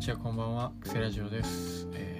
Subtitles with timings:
[0.00, 0.72] にちはこんばんは。
[0.80, 2.18] クセラジオです、え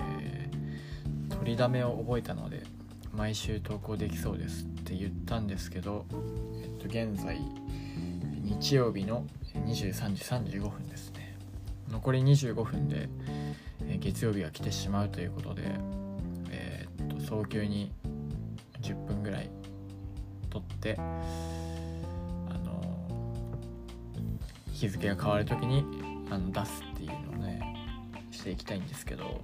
[0.52, 2.62] ー取りだめを覚えたので
[3.10, 6.04] 毎週投稿できそうですって言ったんですけど、
[6.62, 7.40] えっと、現在
[8.42, 9.24] 日曜日の
[9.54, 11.38] 23時35分ですね。
[11.90, 13.08] 残り25分で、
[13.88, 15.62] えー月曜日が来てしまうということで、
[16.50, 17.90] えーっと早急に
[18.82, 19.48] 10分ぐらい
[20.50, 21.02] 取ってあ
[22.58, 22.82] の
[24.70, 27.69] 日付が変わる時にあの出すっていうのをね
[28.40, 29.42] していきたいんですけど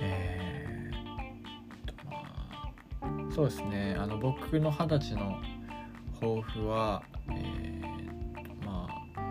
[0.00, 2.12] えーっとま
[3.30, 3.96] あそうですね。
[3.98, 5.40] あの僕の二十歳の
[6.20, 9.22] 抱負はえーまあ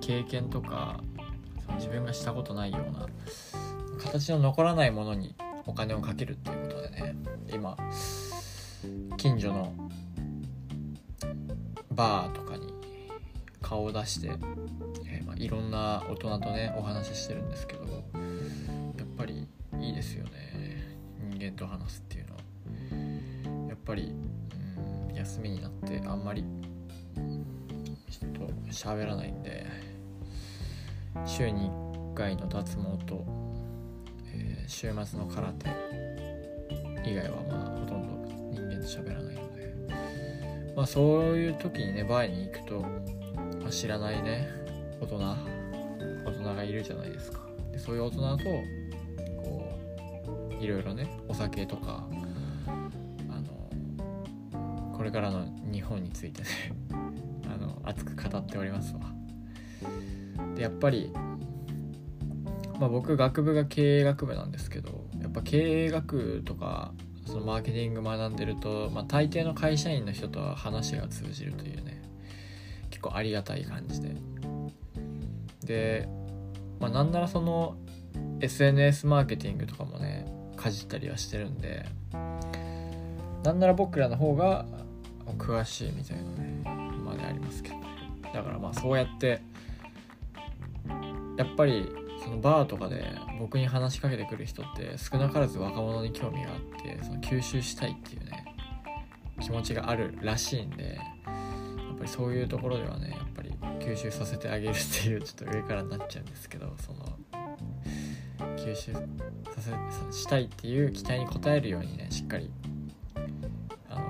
[0.00, 1.00] 経験とか
[1.64, 3.06] その自分がしたことないような
[4.02, 7.14] 形の残らないものにお金をかけるっていうことでね。
[7.52, 7.76] 今
[9.16, 9.72] 近所の
[11.92, 12.74] バーとかに
[13.60, 14.30] 顔を出して、
[15.32, 19.48] まあ、いろんな大人とねお話ししてるんですけどやっぱり
[19.80, 20.30] いいですよね。
[21.30, 23.68] 人間と話すっていうのは。
[23.68, 24.12] やっぱり
[25.10, 26.44] うん休みになってあんまり
[28.08, 29.66] 人と喋らないんで
[31.24, 33.24] 週に1回の脱毛と、
[34.34, 35.68] えー週末の空手
[37.04, 39.74] 以外はまあほとんど人間と喋らないので。
[40.76, 42.80] まあそういう時にねバーに行くと、
[43.60, 44.61] まあ、知らないね
[45.02, 45.18] 大人
[46.24, 47.40] 大人がいるじゃないですか。
[47.72, 48.44] でそういう大人と
[49.42, 49.78] こ
[50.60, 52.06] ういろいろねお酒とか
[53.28, 56.48] あのこれからの日本についてね
[57.52, 59.00] あの熱く語っておりますわ。
[60.54, 61.12] でやっぱり
[62.78, 66.92] まあ僕学部が経営学部なんですけどやっぱ経営学とか
[67.26, 72.02] そのマーケティング学んでると、まあ、大抵の会社員の人とは話が通じるというね
[72.90, 74.31] 結構ありがたい感じで。
[75.66, 76.08] で、
[76.80, 77.76] まあ、なんならその
[78.40, 81.86] SNS マーケティングとかもねかじったりはしてるんで
[83.44, 84.66] なんなら僕らの方が
[85.38, 86.62] 詳しいみたいなね
[87.04, 87.76] までありますけど。
[87.76, 87.92] ね
[88.32, 89.42] だからまあそうやって
[91.36, 93.04] やっぱりそのバーとかで
[93.38, 98.44] 僕に話しかけてくる人って少なからず若者に興味があってその吸収したいっていうね
[99.40, 101.00] 気持ちがあるらしいんでや
[101.94, 107.18] っぱりそういうところではねやっぱり吸収させてあげるっていうちょっと上からになっちゃうんですけどその
[108.56, 109.00] 吸収さ
[109.58, 109.72] せ
[110.16, 112.50] したいっていう期待に応えるようにねしっかり
[113.90, 114.00] あの、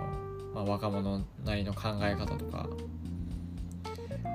[0.55, 2.69] まあ、若者なりの考え方とか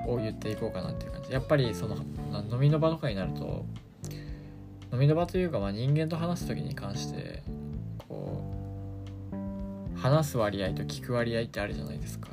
[0.06, 1.32] を言っていこうかなっていう感じ。
[1.32, 1.96] やっぱりその
[2.50, 3.64] 飲みの場とかになると
[4.92, 7.42] 飲みの場というか、まあ、人間と話す時に関して
[8.08, 8.42] こ
[9.94, 12.28] う話す割合と聞く割合ってあるじゃないですか。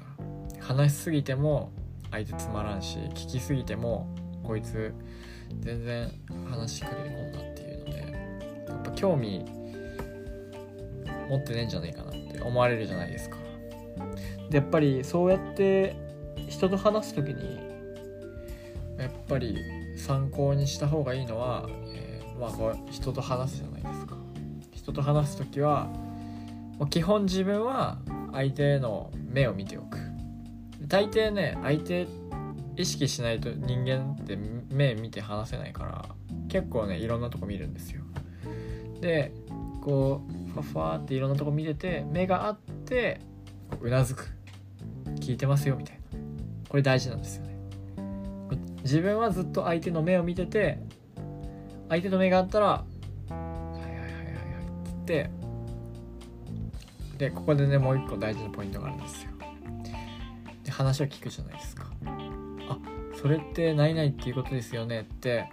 [0.59, 1.71] 話しすぎても
[2.11, 4.07] 相手つまらんし聞きすぎても
[4.43, 4.93] こいつ
[5.59, 6.11] 全然
[6.49, 7.97] 話しかけてこんなっていうので
[8.69, 9.45] やっぱ興味
[11.29, 13.37] 持ってねえんじゃねえかなって思われるじゃないですか。
[14.49, 15.95] でやっぱりそうやって
[16.47, 17.59] 人と話す時に
[18.97, 19.57] やっぱり
[19.97, 24.17] 参考にした方がいいのは、えーまあこう人と話すじゃないですか。
[24.73, 25.89] 人と話す時は
[26.89, 27.97] 基本自分は
[28.33, 29.97] 相手の目を見ておく
[30.81, 32.07] 大抵ね相手
[32.77, 34.37] 意識しないと人間って
[34.69, 36.05] 目見て話せないから
[36.49, 38.03] 結構ねいろんなとこ見るんですよ。
[39.01, 39.31] で
[39.81, 43.19] こうファファーっていろんなとこ見てて目があって
[43.81, 44.35] うなずく。
[45.19, 46.19] 聞いてますよみたいな。
[46.69, 47.57] これ大事なんですよね。
[48.83, 50.77] 自分はずっと相手の目を見てて
[51.89, 52.85] 相手の目があったら「は
[53.31, 54.65] いはいはいはいはい」
[55.01, 59.31] って言ってでここでねもう一個大事なポイントがあるんですよ。
[60.75, 61.85] 話を聞くじゃないですか。
[62.69, 62.77] あ
[63.15, 65.49] それって何々っていうことですよねって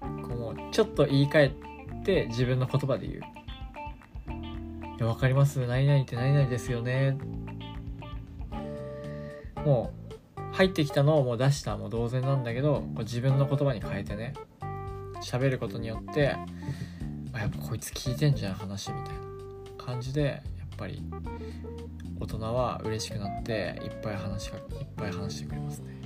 [0.00, 1.52] こうちょっと言い換
[2.00, 3.20] えて自分の言葉で言う。
[4.96, 5.66] いやわかります。
[5.66, 7.18] 何々って何々ですよね。
[9.64, 9.92] も
[10.36, 14.32] う入ってきたのをもう出したもう同然なんだけどこう自分の言葉に変えてね
[15.22, 16.34] 喋ることによって
[17.32, 19.20] あやっぱこいつ聞いてんじゃん話みたいな
[19.76, 21.02] 感じでやっぱり
[22.28, 25.98] 人は嬉しくなっていっぱい話しかいっぱい話してくれますね。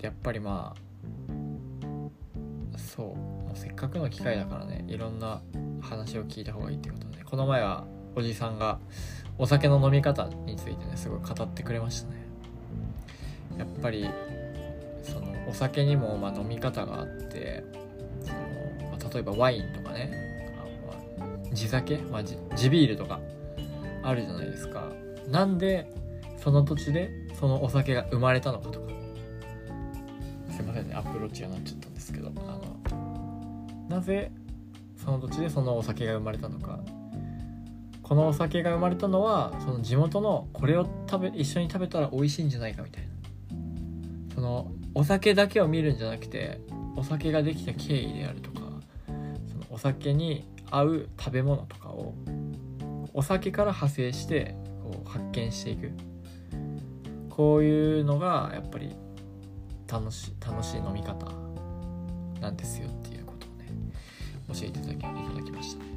[0.00, 0.74] やっぱりま
[2.74, 5.40] あそうもうせっかくの機会だからねいろんな
[5.80, 8.78] 話を聞いた方がいいってことでこの前はおじさんが
[9.38, 12.22] お酒の飲み方についてねすごい語ってくれましたね。
[13.58, 14.08] やっぱり
[15.02, 17.64] そのお酒にもまあ飲み方があって
[18.20, 18.38] その、
[18.90, 20.32] まあ例えばワインとかね
[21.52, 23.20] 地酒、まあ、地ビールとか
[24.02, 24.90] あるじゃないですか。
[25.28, 25.92] なんで
[26.38, 28.92] その土地でそのお酒が生まれたのかとか。
[30.50, 32.28] すいませんねアプローチになっちゃったんですけど。
[32.28, 32.30] あ
[32.90, 34.32] のなぜ
[34.96, 36.80] その土地でそのお酒が生まれたのか。
[38.02, 43.08] このお酒が生まれたのはその地元のこれを食べ一緒に食べたら美味しいんじゃないかみたいな。
[44.34, 46.60] そのお酒だけを見るんじゃなくて
[46.96, 48.60] お酒ができた経緯であるとか
[49.46, 52.14] そのお酒に合う食べ物とかを
[53.14, 55.90] お酒から派生してこう発見していく。
[57.28, 58.94] こういうのがやっぱり
[59.90, 61.26] 楽し楽しい飲み方
[62.40, 63.68] なんですよっていうことをね
[64.48, 65.90] 教えていただきいただきましたね。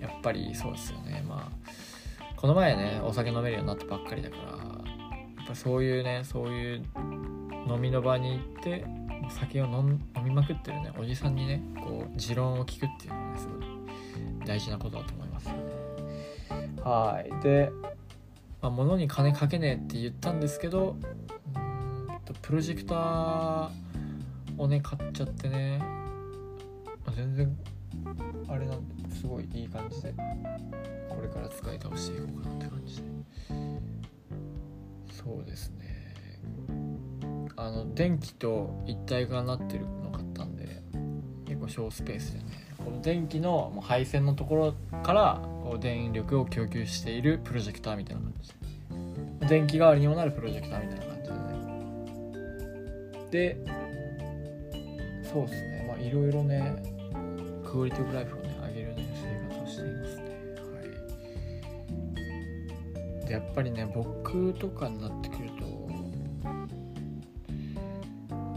[0.00, 1.24] やっぱりそうですよね。
[1.28, 6.84] まあこの前ねお酒飲めるようになったばっかりだからやっぱそういうねそういう
[7.68, 8.84] 飲みの場に行って
[9.30, 15.77] 酒を飲みまくってるねおじさんにねこう持論を聞くっていうのがねすごい大事なことだと思いますよね。
[16.84, 17.42] はい。
[17.42, 17.70] で、
[18.60, 20.96] まあ、物に金かけねえって言ったんですけど
[22.42, 23.70] プロジェクター
[24.58, 25.78] をね買っちゃってね、
[27.04, 27.56] まあ、全然
[28.48, 30.14] あれなんですごいいい感じで
[31.08, 33.02] これから使い倒していこうかなって感じで。
[35.10, 35.86] そうですね。
[37.56, 40.82] あの電気と一体化になってるの買ったんで
[41.44, 42.44] 結構小スペースでね。
[42.78, 48.54] この電気のもう配線のところからこう電力を供給しているプロジェクターみたいな感じ。
[49.46, 51.34] 電気代わりにもなるプロジェクターみたいな感じで
[53.34, 53.58] ね。
[53.62, 55.84] でそうですね。
[55.86, 56.82] まあいろいろね
[57.66, 60.22] クオリティオブライフをね上げるね生活をしていますね。
[63.12, 63.26] はい。
[63.26, 65.66] でやっぱりね僕とかになってくると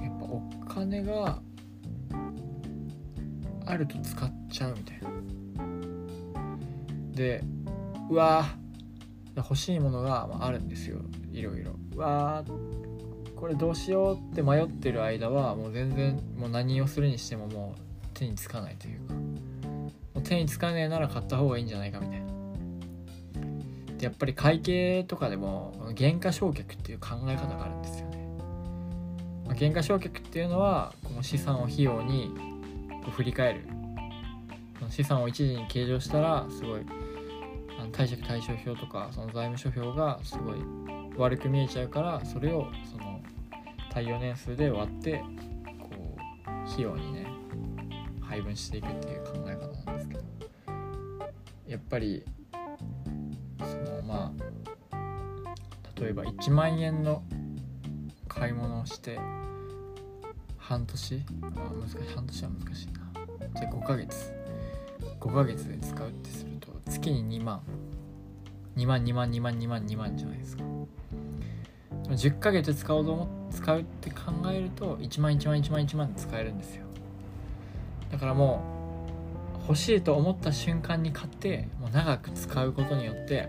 [0.02, 1.42] やっぱお金が
[3.66, 5.10] あると使っちゃうみたいな。
[7.22, 7.44] で
[8.10, 8.46] うわ
[9.38, 10.98] 欲しいものがあるんですよ。
[11.32, 11.72] いろいろ。
[11.96, 12.44] うわ
[13.36, 19.14] これどうしようって迷ってる間はもう全然もう何をするにしてももう手につかないというか。
[19.14, 22.28] もう手につかねえなら買った方がいいんじゃないかみたいな。
[23.98, 28.28] でやっぱり会計とかでも減価償却っていう考え方があるんですよね、
[29.46, 32.32] まあ、減価償却っていうのはこの資産を費用に
[33.04, 33.62] こう振り返る。
[34.90, 36.82] 資産を一時に計上したらすごい
[37.92, 40.60] 貸借対照表とかその財務諸表がすごい
[41.18, 43.22] 悪く見えちゃうからそれをその
[43.92, 45.24] 耐用年数で割って
[45.80, 46.16] こ
[46.48, 47.28] う費用にね
[48.22, 50.24] 配分していくっていう考え方なんですけど
[51.68, 52.24] やっぱり
[53.60, 54.34] そのま
[54.92, 55.52] あ
[56.00, 57.24] 例えば1万円の
[58.28, 59.20] 買い物をして
[60.58, 63.02] 半年、あ、難しい半年は難しいな。
[63.60, 64.34] じゃあ5ヶ月。
[65.20, 67.62] 5ヶ月で使うってすると月に2万
[68.78, 70.64] 2万2万2万2万2万じゃないですか。
[72.10, 76.86] 10ヶ月使おうと思使うって考えると1万1万1万1万で使えるんですよ。
[78.12, 78.62] だからも
[79.60, 83.48] う欲しいと思った瞬間に買ってもう長く使うことによって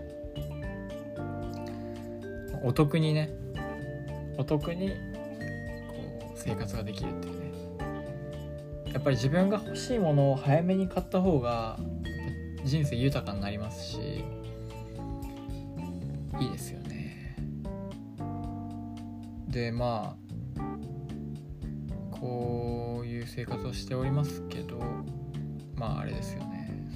[2.63, 3.29] お得にね
[4.37, 7.53] お得にこう生活ができるっていうね。
[8.93, 11.79] やっぱり自分が欲しいものを早めに買った方が
[12.63, 14.23] 人生豊かになりますし
[16.39, 17.35] いいですよね。
[19.47, 20.23] でまあ
[22.11, 24.79] こういう生活をしておりますけど
[25.75, 26.89] まああれですよね。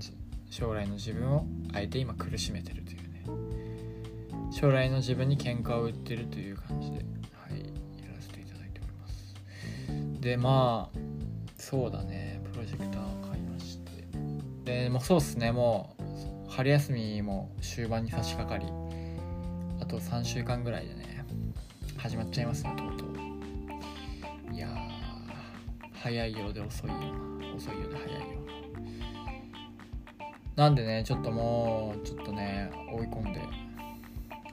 [0.00, 0.16] その
[0.50, 3.24] 将来の自分をあえて今苦しめてるというね。
[4.50, 7.02] 将来の自分に喧嘩を売ってるという感じでは
[7.54, 7.60] い
[8.02, 9.34] やらせていただいております。
[10.20, 10.98] でまあ
[11.56, 12.40] そうだね。
[12.52, 14.06] プロジェクター買いまして。
[14.64, 15.52] でもうそうっすね。
[15.52, 15.95] もう
[16.56, 18.72] 春休みも終盤に差し掛かり
[19.78, 21.22] あと3週間ぐらいでね
[21.98, 24.54] 始まっちゃいますねとうとう。
[24.54, 24.66] いや
[25.92, 26.96] 早いようで遅いよ。
[26.96, 28.26] な遅いようで早いよ。
[30.56, 33.40] なんでねちょっともうちょっとね追い込んで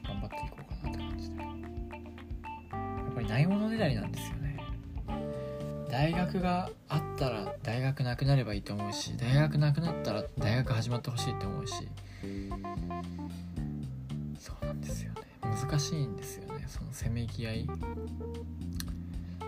[0.05, 1.37] 頑張っていこうかなって感じで。
[1.37, 1.47] や
[3.11, 4.32] っぱりないものねだりなんですよ。
[5.93, 11.87] 大学があったら大学なくなればいいと思うし大学なくなったら大学始まってほしいって思うし。
[14.39, 15.21] そうなんですよね。
[15.43, 16.65] 難しいんですよね。
[16.67, 17.67] そのせめぎ合い。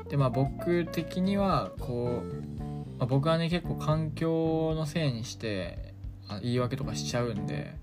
[0.07, 2.61] でまあ僕的にはこう、
[2.99, 5.95] まあ、僕はね結構環境のせいにして
[6.43, 7.73] 言い訳とかしちゃうんで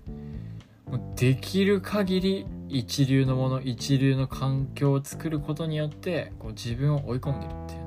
[0.89, 7.82] もうできる限り一流のもの一流の環境を作ることによってこう自分を追い込んでるっていう。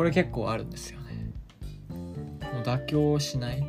[0.00, 1.30] これ結構あるんですよね。
[1.90, 3.62] もう妥協しない。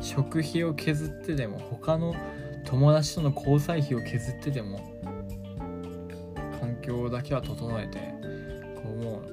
[0.00, 2.16] 食費を削ってでも他の
[2.64, 4.80] 友達との交際費を削ってでも
[6.58, 7.98] 環境だけは整えて
[8.82, 9.24] こうもう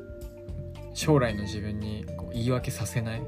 [0.94, 3.22] 将来の自分にこう言い訳させない。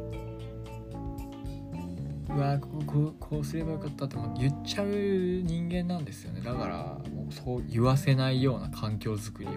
[2.30, 6.42] うわこここうすればよかったって言っちゃう人間なんですよね。
[6.42, 6.76] だから
[7.10, 9.52] もうそう言わせないような環境づくりを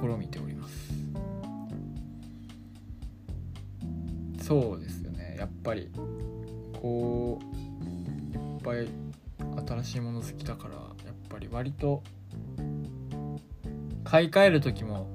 [0.00, 0.51] 試みております。
[4.42, 5.36] そうですよね。
[5.38, 5.90] やっぱり
[6.80, 8.88] こういっぱい
[9.66, 10.84] 新しいもの好きだからやっ
[11.28, 12.02] ぱり割と
[14.04, 15.08] 買い替える時も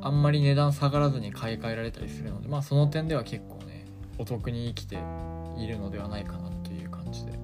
[0.00, 3.84] あんまり値段下がらずに買い替えられたりするのでまあその点では結構ね
[4.18, 4.98] お得に生きて
[5.56, 7.32] いるのではないかなという感じで。
[7.32, 7.38] や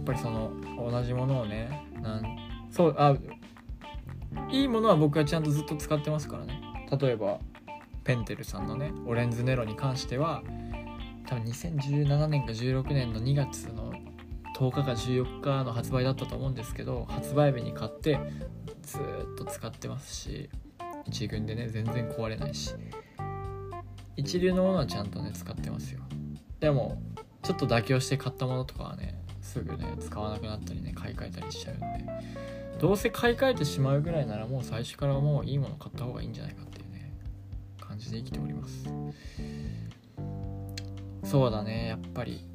[0.00, 0.50] っぱりその
[0.90, 2.22] 同じものをねなん
[2.70, 3.14] そうあ
[4.50, 6.58] いいものは僕はちゃんとずっと使ってますからね。
[6.98, 7.38] 例えば
[8.04, 10.42] ペンテルさんのねオレンズネロに関しては
[11.26, 13.92] 多分2017年か16年の2月の
[14.56, 18.18] 10日か14日の発売だったと思うんですけど発売日に買って
[18.82, 19.00] ずっ
[19.36, 20.50] と使ってますし
[21.06, 22.74] 一軍でね全然壊れないし。
[24.20, 26.00] 一流のものはちゃんとね使ってますよ。
[26.60, 27.00] でも
[27.42, 31.86] ちょっと妥協して買ったものとかはねすぐね使わなくなったりね買い替えたりしちゃうんで。
[32.78, 36.69] どうせ買い替えてしまうぐらいならもう最初からもういいもの買った方がいいんじゃないかっていうね
[37.90, 38.84] 感じで生きております。
[41.24, 42.46] そうだねやっぱり。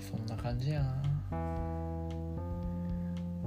[0.00, 1.02] そんな感じやな。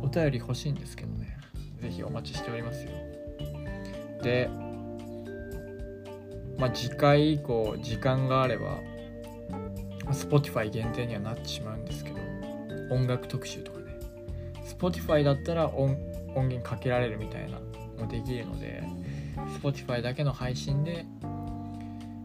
[0.01, 1.37] お便り欲しいんですけどね。
[1.81, 2.91] 是非お待ちしておりますよ。
[4.23, 4.49] で
[6.57, 8.79] まあ次回以降時間があれば
[10.13, 12.17] Spotify 限定にはなってしまうんですけど
[12.89, 13.99] 音楽特集とかね。
[14.63, 15.97] Spotify だったら音
[16.35, 17.59] 源かけられるみたいな
[17.97, 18.81] のできるので
[19.61, 21.05] Spotify だけの配信で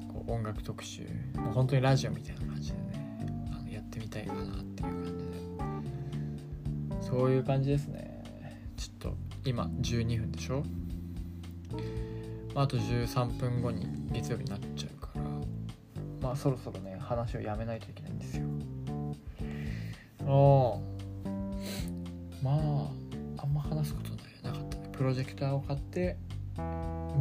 [0.08, 1.02] こう音楽特集
[1.36, 5.18] もう本当にラジオみたいな感じでねあのやってみたいかなっていう感じで。
[7.00, 8.22] そういう感じですね。
[8.76, 10.64] ちょっと今12分でしょ？
[12.54, 15.22] まあと13分後に月曜日になっちゃうから
[16.20, 18.44] まあそろそろね話をやめないといけないんですよ。
[20.20, 20.94] ああ。
[22.42, 22.90] まあ
[23.42, 24.88] あんま話すことないなかったね。
[24.92, 26.16] プロジェクターを買って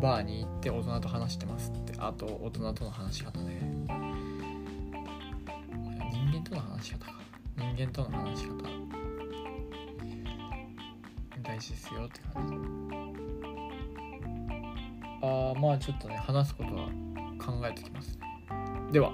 [0.02, 1.94] バーに行って大人と話してますって。
[1.98, 3.62] あと大人との話し方ね。
[6.12, 7.14] 人間との話し方か。
[7.58, 8.54] 人間との話し方。
[11.42, 12.54] 大事ですよって感じ。
[15.26, 16.88] ああまあちょっとね話すことは
[17.40, 18.20] 考えてきます
[18.92, 19.14] では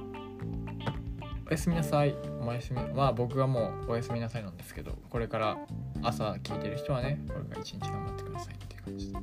[1.47, 2.15] おやすみなさい。
[2.41, 2.79] おやすみ。
[2.93, 5.57] まあ僕はもうおやすみなさいなんですけどこれから
[6.01, 9.19] 朝聞いてる人はねこれから一日頑張ってくださいっていう感じで。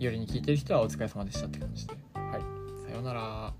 [0.00, 1.94] 夜に聞いてる人はお疲れ様でしたって感じで。
[2.14, 2.42] はい。
[2.86, 3.52] さようなら。